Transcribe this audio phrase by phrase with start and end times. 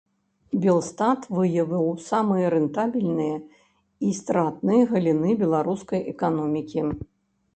[0.61, 3.37] Белстат выявіў самыя рэнтабельныя
[4.07, 6.79] і стратныя галіны беларускай эканомікі.